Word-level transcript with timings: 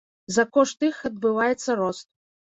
За 0.35 0.43
кошт 0.55 0.85
іх 0.87 1.01
адбываецца 1.09 1.69
рост. 1.83 2.07